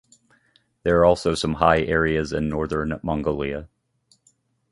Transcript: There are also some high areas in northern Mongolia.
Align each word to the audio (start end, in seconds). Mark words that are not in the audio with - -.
There 0.81 0.97
are 0.99 1.05
also 1.05 1.35
some 1.35 1.53
high 1.53 1.81
areas 1.83 2.33
in 2.33 2.49
northern 2.49 2.99
Mongolia. 3.03 3.69